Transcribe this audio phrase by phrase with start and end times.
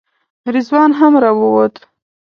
[0.55, 1.75] رضوان هم راووت.